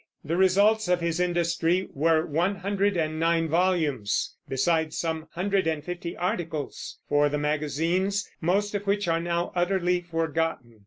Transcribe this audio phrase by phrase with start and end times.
[0.25, 5.83] The results of his industry were one hundred and nine volumes, besides some hundred and
[5.83, 10.79] fifty articles for the magazines, most of which are now utterly forgotten.